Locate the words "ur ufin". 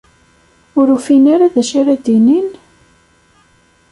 0.79-1.25